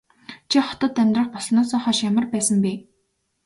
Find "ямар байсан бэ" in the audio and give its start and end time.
2.09-2.73